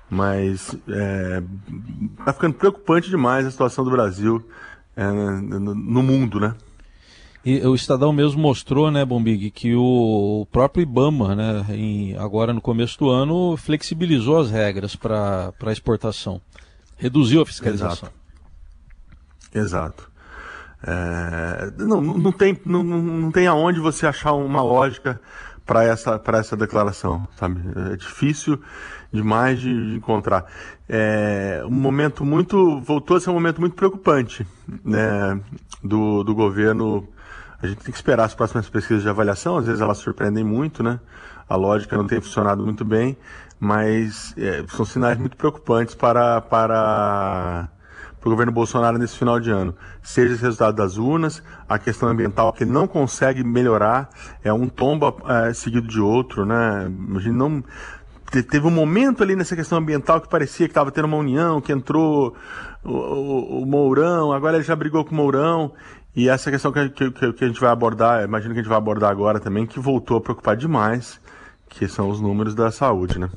Mas 0.09 0.75
é, 0.87 1.41
tá 2.23 2.31
ficando 2.33 2.53
preocupante 2.53 3.09
demais 3.09 3.45
a 3.45 3.51
situação 3.51 3.83
do 3.83 3.91
Brasil 3.91 4.43
é, 4.95 5.05
no, 5.05 6.03
mundo, 6.03 6.39
né? 6.39 6.55
E 7.43 7.59
o 7.65 7.75
Estadão 7.75 8.11
mesmo 8.11 8.41
mostrou, 8.41 8.89
né, 8.89 9.05
Bombig, 9.05 9.51
que 9.51 9.75
o 9.75 10.47
próprio 10.51 10.81
IBAMA, 10.81 11.35
né, 11.35 11.65
em, 11.69 12.17
agora 12.17 12.53
no 12.53 12.61
começo 12.61 12.97
do 12.97 13.09
ano, 13.09 13.55
flexibilizou 13.55 14.39
as 14.39 14.49
regras 14.49 14.95
para 14.95 15.53
exportação. 15.67 16.41
Reduziu 16.97 17.41
a 17.41 17.45
fiscalização. 17.45 18.09
Exato. 19.53 20.07
Exato. 20.07 20.11
É, 20.87 21.71
não, 21.77 22.01
não, 22.01 22.31
tem, 22.31 22.59
não, 22.65 22.83
não 22.83 23.31
tem 23.31 23.47
aonde 23.47 23.79
você 23.79 24.05
achar 24.05 24.33
uma 24.33 24.61
lógica 24.61 25.19
para 25.65 25.83
essa, 25.83 26.21
essa 26.33 26.55
declaração, 26.55 27.27
sabe? 27.35 27.59
É 27.91 27.95
difícil 27.95 28.59
demais 29.11 29.59
de, 29.59 29.91
de 29.91 29.95
encontrar. 29.95 30.45
É 30.87 31.63
um 31.65 31.71
momento 31.71 32.23
muito, 32.23 32.79
voltou 32.81 33.17
a 33.17 33.19
ser 33.19 33.31
um 33.31 33.33
momento 33.33 33.59
muito 33.59 33.75
preocupante, 33.75 34.45
né, 34.83 35.39
do, 35.83 36.23
do 36.23 36.35
governo. 36.35 37.07
A 37.61 37.67
gente 37.67 37.77
tem 37.77 37.91
que 37.91 37.97
esperar 37.97 38.25
as 38.25 38.35
próximas 38.35 38.69
pesquisas 38.69 39.01
de 39.01 39.09
avaliação, 39.09 39.57
às 39.57 39.65
vezes 39.65 39.81
elas 39.81 39.97
surpreendem 39.97 40.43
muito, 40.43 40.83
né? 40.83 40.99
A 41.47 41.55
lógica 41.55 41.95
não 41.97 42.05
tem 42.05 42.19
funcionado 42.19 42.63
muito 42.63 42.83
bem, 42.83 43.17
mas 43.59 44.33
é, 44.37 44.63
são 44.67 44.85
sinais 44.85 45.17
muito 45.17 45.37
preocupantes 45.37 45.95
para, 45.95 46.41
para 46.41 47.69
para 48.25 48.31
o 48.31 48.33
governo 48.33 48.51
Bolsonaro 48.51 48.97
nesse 48.97 49.15
final 49.15 49.39
de 49.39 49.51
ano. 49.51 49.75
Seja 50.01 50.33
esse 50.33 50.41
resultado 50.41 50.75
das 50.75 50.97
urnas, 50.97 51.43
a 51.69 51.77
questão 51.77 52.09
ambiental 52.09 52.51
que 52.51 52.65
não 52.65 52.87
consegue 52.87 53.43
melhorar, 53.43 54.09
é 54.43 54.51
um 54.51 54.67
tomba 54.67 55.13
é, 55.27 55.53
seguido 55.53 55.87
de 55.87 56.01
outro, 56.01 56.43
né? 56.43 56.91
A 57.15 57.19
gente 57.19 57.35
não 57.35 57.63
teve 58.31 58.65
um 58.65 58.71
momento 58.71 59.21
ali 59.21 59.35
nessa 59.35 59.55
questão 59.55 59.77
ambiental 59.77 60.19
que 60.19 60.27
parecia 60.27 60.65
que 60.65 60.71
estava 60.71 60.91
tendo 60.91 61.05
uma 61.05 61.17
união, 61.17 61.61
que 61.61 61.71
entrou 61.71 62.35
o, 62.83 62.91
o, 62.91 63.61
o, 63.61 63.65
Mourão, 63.67 64.31
agora 64.33 64.57
ele 64.57 64.63
já 64.63 64.75
brigou 64.75 65.05
com 65.05 65.11
o 65.11 65.15
Mourão. 65.15 65.71
E 66.15 66.27
essa 66.27 66.49
questão 66.49 66.71
que, 66.71 66.89
que, 66.89 67.11
que, 67.11 67.43
a 67.43 67.47
gente 67.47 67.59
vai 67.59 67.69
abordar, 67.69 68.23
imagino 68.23 68.55
que 68.55 68.59
a 68.59 68.63
gente 68.63 68.69
vai 68.69 68.77
abordar 68.79 69.11
agora 69.11 69.39
também, 69.39 69.67
que 69.67 69.79
voltou 69.79 70.17
a 70.17 70.21
preocupar 70.21 70.57
demais, 70.57 71.21
que 71.69 71.87
são 71.87 72.09
os 72.09 72.19
números 72.19 72.55
da 72.55 72.71
saúde, 72.71 73.19
né? 73.19 73.29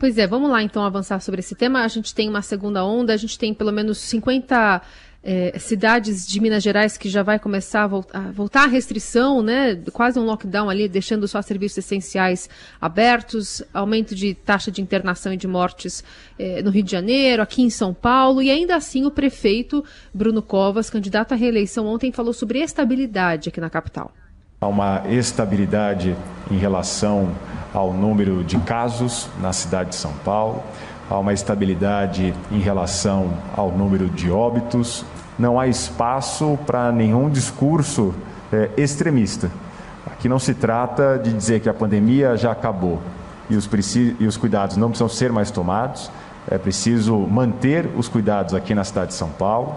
Pois 0.00 0.16
é, 0.16 0.26
vamos 0.26 0.48
lá 0.50 0.62
então 0.62 0.82
avançar 0.82 1.20
sobre 1.20 1.40
esse 1.40 1.54
tema. 1.54 1.84
A 1.84 1.88
gente 1.88 2.14
tem 2.14 2.26
uma 2.26 2.40
segunda 2.40 2.82
onda, 2.82 3.12
a 3.12 3.18
gente 3.18 3.38
tem 3.38 3.52
pelo 3.52 3.70
menos 3.70 3.98
50 3.98 4.80
é, 5.22 5.58
cidades 5.58 6.26
de 6.26 6.40
Minas 6.40 6.62
Gerais 6.62 6.96
que 6.96 7.06
já 7.06 7.22
vai 7.22 7.38
começar 7.38 7.84
a 7.84 7.86
voltar, 7.86 8.18
a 8.18 8.32
voltar 8.32 8.62
a 8.62 8.66
restrição, 8.66 9.42
né? 9.42 9.74
Quase 9.92 10.18
um 10.18 10.24
lockdown 10.24 10.70
ali, 10.70 10.88
deixando 10.88 11.28
só 11.28 11.42
serviços 11.42 11.76
essenciais 11.76 12.48
abertos, 12.80 13.62
aumento 13.74 14.14
de 14.14 14.32
taxa 14.32 14.70
de 14.70 14.80
internação 14.80 15.34
e 15.34 15.36
de 15.36 15.46
mortes 15.46 16.02
é, 16.38 16.62
no 16.62 16.70
Rio 16.70 16.82
de 16.82 16.90
Janeiro, 16.90 17.42
aqui 17.42 17.60
em 17.60 17.68
São 17.68 17.92
Paulo, 17.92 18.40
e 18.40 18.50
ainda 18.50 18.76
assim 18.76 19.04
o 19.04 19.10
prefeito 19.10 19.84
Bruno 20.14 20.40
Covas, 20.40 20.88
candidato 20.88 21.32
à 21.32 21.36
reeleição 21.36 21.86
ontem, 21.86 22.10
falou 22.10 22.32
sobre 22.32 22.60
estabilidade 22.60 23.50
aqui 23.50 23.60
na 23.60 23.68
capital. 23.68 24.12
Há 24.62 24.66
uma 24.66 25.02
estabilidade 25.10 26.16
em 26.50 26.56
relação 26.56 27.36
ao 27.72 27.92
número 27.92 28.42
de 28.42 28.58
casos 28.58 29.28
na 29.40 29.52
cidade 29.52 29.90
de 29.90 29.96
São 29.96 30.12
Paulo, 30.24 30.62
há 31.08 31.18
uma 31.18 31.32
estabilidade 31.32 32.34
em 32.50 32.60
relação 32.60 33.32
ao 33.56 33.70
número 33.70 34.08
de 34.08 34.30
óbitos, 34.30 35.04
não 35.38 35.58
há 35.58 35.66
espaço 35.66 36.58
para 36.66 36.92
nenhum 36.92 37.30
discurso 37.30 38.14
é, 38.52 38.70
extremista. 38.76 39.50
Aqui 40.06 40.28
não 40.28 40.38
se 40.38 40.54
trata 40.54 41.18
de 41.18 41.32
dizer 41.32 41.60
que 41.60 41.68
a 41.68 41.74
pandemia 41.74 42.36
já 42.36 42.52
acabou 42.52 43.00
e 43.48 43.56
os, 43.56 43.68
e 43.94 44.26
os 44.26 44.36
cuidados 44.36 44.76
não 44.76 44.88
precisam 44.88 45.08
ser 45.08 45.32
mais 45.32 45.50
tomados, 45.50 46.10
é 46.50 46.58
preciso 46.58 47.16
manter 47.16 47.88
os 47.96 48.08
cuidados 48.08 48.54
aqui 48.54 48.74
na 48.74 48.84
cidade 48.84 49.08
de 49.08 49.14
São 49.14 49.28
Paulo, 49.30 49.74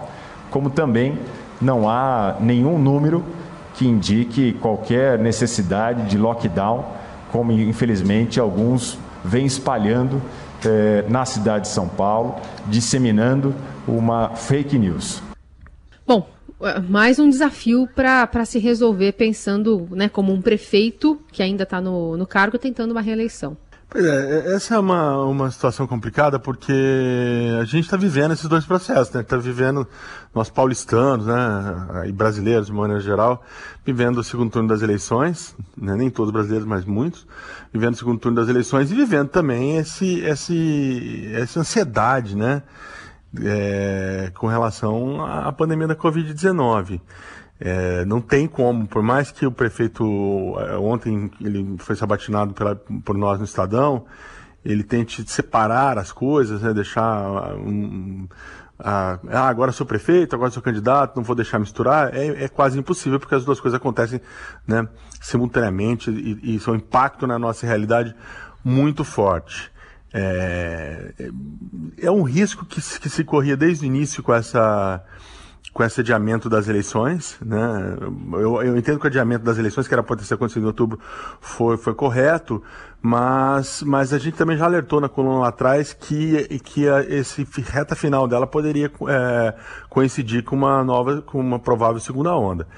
como 0.50 0.70
também 0.70 1.18
não 1.60 1.88
há 1.88 2.36
nenhum 2.40 2.78
número 2.78 3.24
que 3.74 3.86
indique 3.86 4.52
qualquer 4.54 5.18
necessidade 5.18 6.08
de 6.08 6.16
lockdown 6.16 6.84
como 7.34 7.50
infelizmente 7.50 8.38
alguns 8.38 8.96
vêm 9.24 9.44
espalhando 9.44 10.22
eh, 10.64 11.04
na 11.08 11.24
cidade 11.24 11.64
de 11.64 11.68
São 11.70 11.88
Paulo, 11.88 12.36
disseminando 12.68 13.52
uma 13.88 14.36
fake 14.36 14.78
news. 14.78 15.20
Bom, 16.06 16.28
é, 16.62 16.78
mais 16.78 17.18
um 17.18 17.28
desafio 17.28 17.88
para 17.92 18.44
se 18.44 18.60
resolver 18.60 19.14
pensando 19.14 19.88
né, 19.90 20.08
como 20.08 20.32
um 20.32 20.40
prefeito 20.40 21.20
que 21.32 21.42
ainda 21.42 21.64
está 21.64 21.80
no, 21.80 22.16
no 22.16 22.24
cargo 22.24 22.56
tentando 22.56 22.92
uma 22.92 23.00
reeleição. 23.00 23.56
Pois 23.88 24.04
é, 24.04 24.08
é, 24.08 24.54
essa 24.54 24.74
é 24.74 24.78
uma, 24.78 25.24
uma 25.24 25.50
situação 25.50 25.86
complicada 25.86 26.38
porque 26.38 26.72
a 27.60 27.64
gente 27.64 27.84
está 27.84 27.96
vivendo 27.96 28.32
esses 28.32 28.48
dois 28.48 28.64
processos, 28.64 29.12
né? 29.12 29.20
Está 29.20 29.36
vivendo, 29.36 29.86
nós 30.34 30.50
paulistanos, 30.50 31.26
né, 31.26 32.04
e 32.06 32.12
brasileiros 32.12 32.66
de 32.66 32.72
maneira 32.72 33.00
geral, 33.00 33.44
vivendo 33.84 34.18
o 34.18 34.24
segundo 34.24 34.50
turno 34.50 34.68
das 34.68 34.82
eleições, 34.82 35.54
né? 35.76 35.94
nem 35.94 36.10
todos 36.10 36.32
brasileiros, 36.32 36.66
mas 36.66 36.84
muitos, 36.84 37.26
vivendo 37.72 37.94
o 37.94 37.96
segundo 37.96 38.18
turno 38.18 38.36
das 38.36 38.48
eleições 38.48 38.90
e 38.90 38.94
vivendo 38.94 39.28
também 39.28 39.76
esse, 39.76 40.20
esse, 40.20 41.30
essa 41.34 41.60
ansiedade, 41.60 42.36
né, 42.36 42.62
é, 43.42 44.32
com 44.34 44.46
relação 44.46 45.24
à 45.24 45.52
pandemia 45.52 45.86
da 45.86 45.96
Covid-19. 45.96 47.00
É, 47.66 48.04
não 48.04 48.20
tem 48.20 48.46
como, 48.46 48.86
por 48.86 49.02
mais 49.02 49.30
que 49.30 49.46
o 49.46 49.50
prefeito, 49.50 50.04
é, 50.58 50.76
ontem 50.76 51.30
ele 51.40 51.76
foi 51.78 51.96
sabatinado 51.96 52.52
pela, 52.52 52.76
por 52.76 53.16
nós 53.16 53.38
no 53.38 53.46
Estadão, 53.46 54.04
ele 54.62 54.84
tente 54.84 55.26
separar 55.30 55.96
as 55.96 56.12
coisas, 56.12 56.60
né, 56.60 56.74
deixar 56.74 57.56
um, 57.56 58.28
ah, 58.78 59.18
agora 59.48 59.72
sou 59.72 59.86
prefeito, 59.86 60.36
agora 60.36 60.50
sou 60.50 60.62
candidato, 60.62 61.16
não 61.16 61.22
vou 61.22 61.34
deixar 61.34 61.58
misturar, 61.58 62.14
é, 62.14 62.44
é 62.44 62.48
quase 62.48 62.78
impossível 62.78 63.18
porque 63.18 63.34
as 63.34 63.46
duas 63.46 63.58
coisas 63.58 63.80
acontecem 63.80 64.20
né, 64.66 64.86
simultaneamente 65.18 66.10
e, 66.10 66.56
e 66.56 66.60
são 66.60 66.74
um 66.74 66.76
impacto 66.76 67.26
na 67.26 67.38
nossa 67.38 67.66
realidade 67.66 68.14
muito 68.62 69.04
forte. 69.04 69.72
É, 70.12 71.14
é 71.96 72.10
um 72.10 72.24
risco 72.24 72.66
que, 72.66 72.78
que 73.00 73.08
se 73.08 73.24
corria 73.24 73.56
desde 73.56 73.86
o 73.86 73.86
início 73.86 74.22
com 74.22 74.34
essa 74.34 75.02
com 75.72 75.82
esse 75.82 76.00
adiamento 76.00 76.48
das 76.48 76.68
eleições, 76.68 77.36
né? 77.44 77.96
Eu, 78.34 78.62
eu 78.62 78.76
entendo 78.76 78.98
que 78.98 79.06
o 79.06 79.08
adiamento 79.08 79.44
das 79.44 79.58
eleições, 79.58 79.88
que 79.88 79.94
era 79.94 80.02
para 80.02 80.16
ter 80.16 80.32
acontecido 80.32 80.62
em 80.62 80.66
outubro, 80.66 81.00
foi, 81.40 81.76
foi 81.76 81.94
correto, 81.94 82.62
mas, 83.02 83.82
mas 83.82 84.12
a 84.12 84.18
gente 84.18 84.36
também 84.36 84.56
já 84.56 84.66
alertou 84.66 85.00
na 85.00 85.08
coluna 85.08 85.40
lá 85.40 85.48
atrás 85.48 85.92
que, 85.92 86.60
que 86.60 86.88
a, 86.88 87.02
esse 87.02 87.46
reta 87.66 87.96
final 87.96 88.28
dela 88.28 88.46
poderia 88.46 88.90
é, 89.08 89.54
coincidir 89.88 90.44
com 90.44 90.54
uma 90.54 90.84
nova, 90.84 91.22
com 91.22 91.40
uma 91.40 91.58
provável 91.58 92.00
segunda 92.00 92.34
onda. 92.36 92.68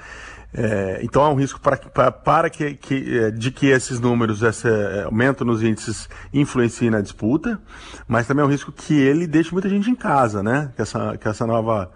É, 0.53 1.01
então 1.03 1.23
há 1.23 1.29
um 1.29 1.35
risco 1.35 1.59
para, 1.59 1.77
para, 2.11 2.49
que, 2.49 2.73
que, 2.73 3.19
é, 3.19 3.31
de 3.31 3.51
que 3.51 3.67
esses 3.67 3.99
números, 3.99 4.41
esse 4.41 4.67
é, 4.67 5.03
aumento 5.03 5.45
nos 5.45 5.61
índices 5.61 6.09
influenciem 6.33 6.89
na 6.89 7.01
disputa, 7.01 7.61
mas 8.07 8.25
também 8.25 8.43
é 8.43 8.47
um 8.47 8.49
risco 8.49 8.71
que 8.71 8.97
ele 8.97 9.27
deixe 9.27 9.51
muita 9.51 9.69
gente 9.69 9.91
em 9.91 9.95
casa, 9.95 10.41
né? 10.41 10.71
Que 10.75 10.81
essa, 10.81 11.17
que 11.17 11.27
essa 11.27 11.45
nova 11.45 11.91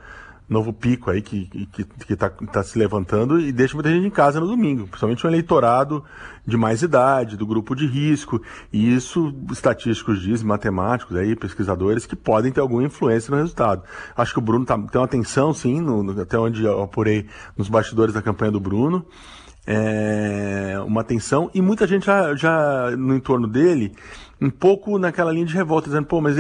novo 0.52 0.74
pico 0.74 1.10
aí 1.10 1.22
que 1.22 1.50
está 1.54 1.66
que, 1.72 2.06
que 2.08 2.16
tá, 2.16 2.30
tá 2.30 2.62
se 2.62 2.78
levantando 2.78 3.40
e 3.40 3.54
deixa 3.54 3.74
muita 3.74 3.90
gente 3.90 4.06
em 4.06 4.10
casa 4.10 4.38
no 4.38 4.48
domingo, 4.48 4.86
principalmente 4.86 5.26
o 5.26 5.30
eleitorado 5.30 6.04
de 6.46 6.58
mais 6.58 6.82
idade, 6.82 7.38
do 7.38 7.46
grupo 7.46 7.74
de 7.74 7.88
risco, 7.88 8.42
e 8.74 8.94
isso 8.94 9.34
estatísticos 9.50 10.22
dizem, 10.22 10.46
matemáticos 10.46 11.16
aí, 11.16 11.36
pesquisadores, 11.38 12.06
que 12.06 12.16
podem 12.16 12.52
ter 12.52 12.60
alguma 12.60 12.84
influência 12.84 13.32
no 13.32 13.38
resultado. 13.38 13.84
Acho 14.18 14.34
que 14.34 14.40
o 14.40 14.42
Bruno 14.42 14.66
tá, 14.66 14.76
tem 14.76 15.00
uma 15.00 15.06
atenção, 15.06 15.54
sim, 15.54 15.80
no, 15.80 16.04
no, 16.04 16.22
até 16.22 16.38
onde 16.38 16.66
eu 16.66 16.82
apurei 16.82 17.28
nos 17.56 17.70
bastidores 17.70 18.14
da 18.14 18.22
campanha 18.22 18.52
do 18.52 18.60
Bruno, 18.60 19.06
é, 19.66 20.76
uma 20.86 21.02
atenção, 21.02 21.50
e 21.54 21.62
muita 21.62 21.86
gente 21.86 22.06
já, 22.06 22.36
já 22.36 22.92
no 22.98 23.16
entorno 23.16 23.48
dele 23.48 23.94
um 24.42 24.50
pouco 24.50 24.98
naquela 24.98 25.32
linha 25.32 25.46
de 25.46 25.54
revolta, 25.54 25.88
dizendo, 25.88 26.08
pô, 26.08 26.20
mas 26.20 26.36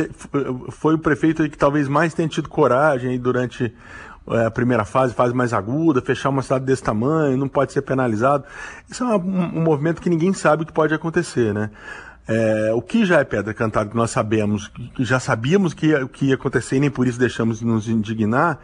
foi 0.72 0.96
o 0.96 0.98
prefeito 0.98 1.48
que 1.48 1.58
talvez 1.58 1.88
mais 1.88 2.16
tenha 2.16 2.28
tido 2.28 2.50
coragem 2.50 3.20
durante 3.20 3.72
é, 4.28 4.46
a 4.46 4.52
primeira 4.52 4.84
fase, 4.84 5.14
fase 5.14 5.36
mais 5.36 5.54
aguda, 5.54 6.02
fechar 6.02 6.30
uma 6.30 6.42
cidade 6.42 6.66
desse 6.66 6.82
tamanho, 6.82 7.38
não 7.38 7.48
pode 7.48 7.72
ser 7.74 7.84
penalizado. 7.84 8.44
Isso 8.90 9.04
é 9.04 9.08
um, 9.08 9.60
um 9.60 9.62
movimento 9.62 10.02
que 10.02 10.10
ninguém 10.10 10.34
sabe 10.34 10.64
o 10.64 10.66
que 10.66 10.74
pode 10.74 10.94
acontecer, 10.94 11.54
né? 11.54 11.70
É, 12.28 12.72
o 12.74 12.82
que 12.82 13.04
já 13.04 13.20
é 13.20 13.24
pedra 13.24 13.54
cantada, 13.54 13.90
que 13.90 13.96
nós 13.96 14.12
sabemos, 14.12 14.68
que 14.96 15.04
já 15.04 15.20
sabíamos 15.20 15.74
que 15.74 15.88
ia, 15.88 16.08
que 16.08 16.26
ia 16.28 16.36
acontecer 16.36 16.78
e 16.78 16.80
nem 16.80 16.92
por 16.92 17.08
isso 17.08 17.20
deixamos 17.20 17.60
de 17.60 17.66
nos 17.66 17.90
indignar, 17.90 18.60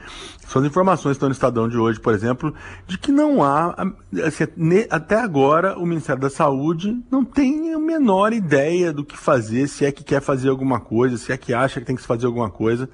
são 0.48 0.62
as 0.62 0.68
informações 0.68 1.14
que 1.14 1.18
estão 1.18 1.30
no 1.30 1.34
Estadão 1.34 1.68
de 1.68 1.78
hoje, 1.78 2.00
por 2.00 2.14
exemplo, 2.14 2.54
de 2.86 2.98
que 2.98 3.12
não 3.12 3.44
há, 3.44 3.76
assim, 4.24 4.46
até 4.90 5.20
agora, 5.20 5.78
o 5.78 5.86
Ministério 5.86 6.22
da 6.22 6.30
Saúde 6.30 6.98
não 7.12 7.26
tem 7.26 7.74
a 7.74 7.80
menor 7.80 8.32
ideia 8.32 8.94
do 8.94 9.04
que 9.04 9.18
fazer, 9.18 9.68
se 9.68 9.86
é 9.86 9.92
que 9.92 10.04
quer 10.04 10.22
fazer 10.22 10.50
alguma 10.50 10.80
coisa, 10.80 11.18
se 11.18 11.32
é 11.32 11.38
que 11.38 11.54
acha 11.54 11.80
que 11.80 11.86
tem 11.86 11.96
que 11.96 12.02
se 12.02 12.08
fazer 12.08 12.28
alguma 12.28 12.50
coisa, 12.50 12.88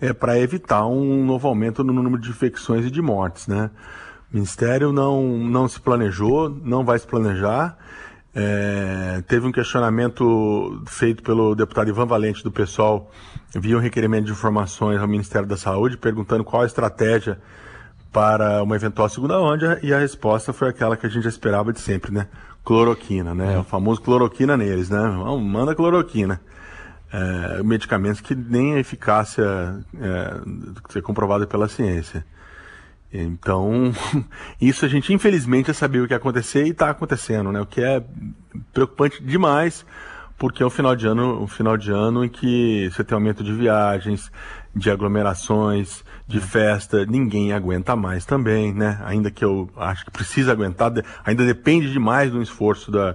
é, 0.00 0.12
para 0.12 0.38
evitar 0.38 0.84
um 0.84 1.24
novo 1.24 1.46
aumento 1.46 1.84
no 1.84 1.92
número 1.92 2.20
de 2.20 2.28
infecções 2.28 2.84
e 2.84 2.90
de 2.90 3.00
mortes, 3.00 3.46
né? 3.46 3.70
O 4.32 4.34
Ministério 4.34 4.92
não, 4.92 5.38
não 5.38 5.68
se 5.68 5.80
planejou, 5.80 6.50
não 6.64 6.84
vai 6.84 6.98
se 6.98 7.06
planejar, 7.06 7.78
é, 8.34 9.22
teve 9.28 9.46
um 9.46 9.52
questionamento 9.52 10.82
feito 10.86 11.22
pelo 11.22 11.54
deputado 11.54 11.88
Ivan 11.88 12.06
Valente 12.06 12.42
do 12.42 12.50
PSOL 12.50 13.10
via 13.54 13.76
um 13.76 13.80
requerimento 13.80 14.26
de 14.26 14.32
informações 14.32 15.00
ao 15.00 15.06
Ministério 15.06 15.46
da 15.46 15.56
Saúde, 15.56 15.98
perguntando 15.98 16.42
qual 16.42 16.62
a 16.62 16.66
estratégia 16.66 17.38
para 18.10 18.62
uma 18.62 18.76
eventual 18.76 19.08
segunda 19.08 19.38
onda 19.38 19.78
e 19.82 19.92
a 19.92 19.98
resposta 19.98 20.52
foi 20.52 20.68
aquela 20.68 20.96
que 20.96 21.06
a 21.06 21.08
gente 21.08 21.24
já 21.24 21.28
esperava 21.28 21.72
de 21.72 21.80
sempre, 21.80 22.12
né? 22.12 22.28
Cloroquina, 22.64 23.34
né? 23.34 23.54
É. 23.54 23.58
O 23.58 23.64
famoso 23.64 24.00
cloroquina 24.00 24.56
neles, 24.56 24.88
né? 24.88 25.00
Manda 25.40 25.74
cloroquina. 25.74 26.40
É, 27.12 27.62
medicamentos 27.62 28.22
que 28.22 28.34
nem 28.34 28.74
a 28.74 28.78
eficácia 28.78 29.44
é, 30.00 30.40
ser 30.88 31.02
comprovada 31.02 31.46
pela 31.46 31.68
ciência. 31.68 32.24
Então, 33.12 33.92
isso 34.60 34.84
a 34.84 34.88
gente 34.88 35.12
infelizmente 35.12 35.66
já 35.66 35.74
sabia 35.74 36.02
o 36.02 36.06
que 36.06 36.14
ia 36.14 36.16
acontecer 36.16 36.64
e 36.64 36.70
está 36.70 36.90
acontecendo, 36.90 37.52
né? 37.52 37.60
O 37.60 37.66
que 37.66 37.82
é 37.82 38.02
preocupante 38.72 39.22
demais, 39.22 39.84
porque 40.38 40.62
é 40.62 40.66
um 40.66 40.70
final 40.70 40.96
de 40.96 41.06
ano, 41.06 41.42
um 41.42 41.46
final 41.46 41.76
de 41.76 41.90
ano 41.90 42.24
em 42.24 42.28
que 42.28 42.90
você 42.90 43.04
tem 43.04 43.14
aumento 43.14 43.44
de 43.44 43.52
viagens, 43.52 44.32
de 44.74 44.90
aglomerações, 44.90 46.02
de 46.26 46.40
festa, 46.40 47.04
ninguém 47.04 47.52
aguenta 47.52 47.94
mais 47.94 48.24
também, 48.24 48.72
né? 48.72 48.98
Ainda 49.04 49.30
que 49.30 49.44
eu 49.44 49.68
acho 49.76 50.06
que 50.06 50.10
precisa 50.10 50.52
aguentar, 50.52 50.90
ainda 51.24 51.44
depende 51.44 51.92
demais 51.92 52.30
do 52.30 52.40
esforço 52.40 52.90
da, 52.90 53.14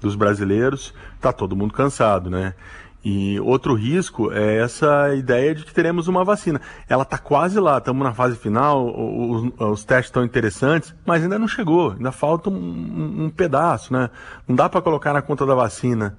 dos 0.00 0.14
brasileiros, 0.14 0.92
tá 1.20 1.32
todo 1.32 1.56
mundo 1.56 1.72
cansado, 1.72 2.28
né? 2.28 2.54
E 3.02 3.40
outro 3.40 3.74
risco 3.74 4.30
é 4.30 4.58
essa 4.58 5.14
ideia 5.14 5.54
de 5.54 5.64
que 5.64 5.72
teremos 5.72 6.06
uma 6.06 6.22
vacina. 6.22 6.60
Ela 6.86 7.02
está 7.02 7.16
quase 7.16 7.58
lá, 7.58 7.78
estamos 7.78 8.02
na 8.04 8.12
fase 8.12 8.36
final, 8.36 8.88
os, 8.94 9.52
os 9.58 9.84
testes 9.84 10.08
estão 10.08 10.22
interessantes, 10.22 10.94
mas 11.06 11.22
ainda 11.22 11.38
não 11.38 11.48
chegou, 11.48 11.92
ainda 11.92 12.12
falta 12.12 12.50
um, 12.50 13.24
um 13.24 13.30
pedaço, 13.30 13.92
né? 13.92 14.10
Não 14.46 14.54
dá 14.54 14.68
para 14.68 14.82
colocar 14.82 15.14
na 15.14 15.22
conta 15.22 15.46
da 15.46 15.54
vacina 15.54 16.18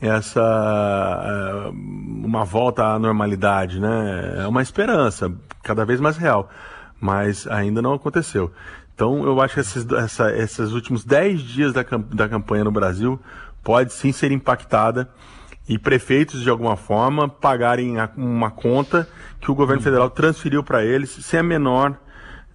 essa 0.00 0.40
eh, 1.24 1.70
uma 1.72 2.44
volta 2.44 2.84
à 2.84 2.98
normalidade, 2.98 3.80
né? 3.80 4.42
É 4.42 4.46
uma 4.46 4.62
esperança 4.62 5.32
cada 5.62 5.84
vez 5.84 6.00
mais 6.00 6.16
real, 6.16 6.48
mas 7.00 7.48
ainda 7.48 7.82
não 7.82 7.94
aconteceu. 7.94 8.52
Então 8.94 9.24
eu 9.24 9.40
acho 9.40 9.54
que 9.54 9.60
esses, 9.60 9.90
essa, 9.92 10.32
esses 10.36 10.72
últimos 10.72 11.04
10 11.04 11.40
dias 11.40 11.72
da, 11.72 11.84
da 12.12 12.28
campanha 12.28 12.62
no 12.62 12.70
Brasil 12.70 13.18
pode 13.62 13.92
sim 13.92 14.12
ser 14.12 14.30
impactada 14.32 15.08
e 15.68 15.78
prefeitos, 15.78 16.42
de 16.42 16.50
alguma 16.50 16.76
forma, 16.76 17.28
pagarem 17.28 17.96
uma 18.16 18.50
conta 18.50 19.08
que 19.40 19.50
o 19.50 19.54
governo 19.54 19.82
federal 19.82 20.10
transferiu 20.10 20.62
para 20.62 20.84
eles 20.84 21.10
sem 21.10 21.40
a 21.40 21.42
menor. 21.42 21.96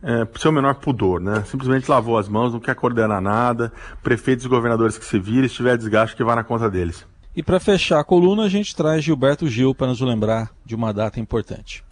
É, 0.03 0.27
sem 0.37 0.51
o 0.51 0.53
menor 0.53 0.75
pudor, 0.75 1.19
né? 1.19 1.43
Simplesmente 1.47 1.89
lavou 1.89 2.19
as 2.19 2.29
mãos, 2.29 2.53
não 2.53 2.59
quer 2.59 2.75
coordenar 2.75 3.19
nada. 3.19 3.73
Prefeitos 4.03 4.45
e 4.45 4.47
governadores 4.47 4.95
que 4.95 5.03
se 5.03 5.17
virem, 5.17 5.49
se 5.49 5.55
tiver 5.55 5.75
desgaste, 5.75 6.15
que 6.15 6.23
vá 6.23 6.35
na 6.35 6.43
conta 6.43 6.69
deles. 6.69 7.03
E 7.35 7.41
para 7.41 7.59
fechar 7.59 7.99
a 7.99 8.03
coluna, 8.03 8.43
a 8.43 8.49
gente 8.49 8.75
traz 8.75 9.03
Gilberto 9.03 9.47
Gil 9.47 9.73
para 9.73 9.87
nos 9.87 9.99
lembrar 9.99 10.51
de 10.63 10.75
uma 10.75 10.93
data 10.93 11.19
importante. 11.19 11.83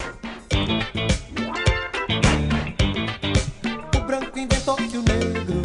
O 3.94 4.00
branco 4.06 4.38
inventou 4.38 4.76
que 4.76 4.98
o 4.98 5.02
negro, 5.02 5.62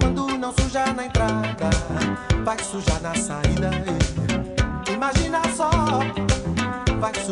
quando 0.00 0.38
não 0.38 0.52
suja 0.52 0.92
na 0.92 1.06
entrada, 1.06 1.70
vai 2.44 2.58
sujar 2.58 3.00
na 3.00 3.14
saída. 3.14 3.95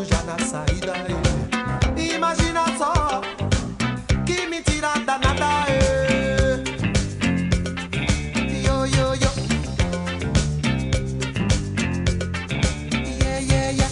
Sujar 0.04 0.24
na 0.24 0.38
saída. 0.38 0.92
Imagina 1.96 2.64
só, 2.78 3.20
que 4.26 4.46
mentira 4.46 4.92
danada. 5.06 5.66
Yo, 8.62 8.86
yo, 8.86 9.14
yo. 9.14 9.30
Yeah, 13.20 13.40
yeah, 13.40 13.70
yeah. 13.70 13.90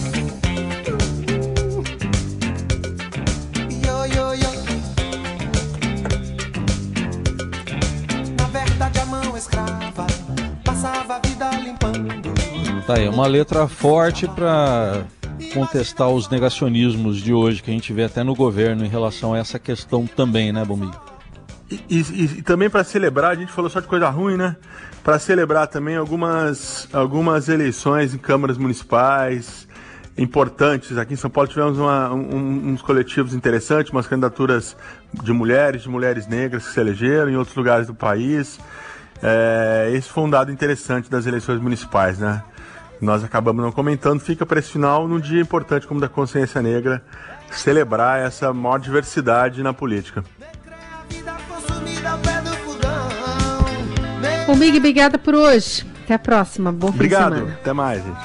Yo, 3.86 4.06
yo, 4.06 4.34
yo. 4.34 4.50
Na 8.36 8.46
verdade, 8.52 9.00
a 9.00 9.06
mão 9.06 9.36
escrava 9.36 10.06
passava 10.64 11.16
a 11.16 11.26
vida 11.26 11.50
limpando. 11.64 12.32
Tá 12.86 12.94
aí, 12.94 13.08
uma 13.08 13.26
letra 13.26 13.68
forte 13.68 14.26
para 14.26 15.04
contestar 15.42 16.08
os 16.08 16.28
negacionismos 16.28 17.18
de 17.18 17.32
hoje 17.32 17.62
que 17.62 17.70
a 17.70 17.74
gente 17.74 17.92
vê 17.92 18.04
até 18.04 18.22
no 18.22 18.34
governo 18.34 18.84
em 18.84 18.88
relação 18.88 19.34
a 19.34 19.38
essa 19.38 19.58
questão 19.58 20.06
também, 20.06 20.52
né, 20.52 20.64
Bombi? 20.64 20.90
E, 21.70 21.80
e, 21.88 22.24
e, 22.24 22.42
também 22.42 22.68
para 22.68 22.84
celebrar, 22.84 23.30
a 23.30 23.34
gente 23.34 23.50
falou 23.50 23.70
só 23.70 23.80
de 23.80 23.86
coisa 23.86 24.08
ruim, 24.10 24.36
né? 24.36 24.56
Para 25.02 25.18
celebrar 25.18 25.66
também 25.66 25.96
algumas, 25.96 26.88
algumas 26.92 27.48
eleições 27.48 28.14
em 28.14 28.18
câmaras 28.18 28.58
municipais 28.58 29.66
importantes. 30.16 30.96
Aqui 30.98 31.14
em 31.14 31.16
São 31.16 31.30
Paulo 31.30 31.48
tivemos 31.48 31.78
uma, 31.78 32.12
um, 32.12 32.72
uns 32.72 32.82
coletivos 32.82 33.32
interessantes, 33.34 33.90
umas 33.90 34.06
candidaturas 34.06 34.76
de 35.22 35.32
mulheres, 35.32 35.82
de 35.82 35.88
mulheres 35.88 36.26
negras 36.26 36.66
que 36.66 36.74
se 36.74 36.80
elegeram 36.80 37.30
em 37.30 37.36
outros 37.36 37.56
lugares 37.56 37.86
do 37.86 37.94
país. 37.94 38.58
É, 39.22 39.90
esse 39.94 40.08
foi 40.08 40.24
um 40.24 40.30
dado 40.30 40.52
interessante 40.52 41.10
das 41.10 41.26
eleições 41.26 41.60
municipais, 41.60 42.18
né? 42.18 42.42
Nós 43.02 43.24
acabamos 43.24 43.64
não 43.64 43.72
comentando, 43.72 44.20
fica 44.20 44.46
para 44.46 44.60
esse 44.60 44.70
final, 44.70 45.08
num 45.08 45.18
dia 45.18 45.40
importante 45.42 45.88
como 45.88 45.98
o 45.98 46.00
da 46.00 46.08
consciência 46.08 46.62
negra, 46.62 47.02
celebrar 47.50 48.20
essa 48.20 48.52
maior 48.54 48.78
diversidade 48.78 49.60
na 49.60 49.74
política. 49.74 50.24
O 54.46 54.54
Big, 54.54 54.78
obrigada 54.78 55.18
por 55.18 55.34
hoje. 55.34 55.84
Até 56.04 56.14
a 56.14 56.18
próxima. 56.18 56.70
Bom 56.70 56.88
Obrigado. 56.88 57.24
fim 57.24 57.30
de 57.30 57.36
semana. 57.40 57.58
Até 57.60 57.72
mais, 57.72 58.04
gente. 58.04 58.20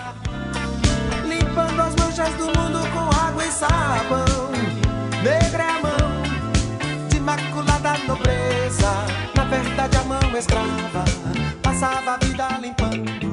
Limpando 1.27 1.81
as 1.81 1.95
manchas 1.95 2.33
do 2.35 2.45
mundo 2.45 2.79
com 2.93 3.27
água 3.27 3.45
e 3.45 3.51
sabão. 3.51 4.51
Negra 5.23 5.63
é 5.63 5.69
a 5.69 5.81
mão 5.81 7.07
de 7.09 7.17
imaculada 7.17 7.97
nobreza. 8.07 8.91
Na 9.35 9.43
verdade, 9.45 9.97
a 9.97 10.03
mão 10.03 10.37
escrava 10.37 11.05
passava 11.63 12.11
a 12.11 12.17
vida 12.17 12.47
limpando. 12.61 13.26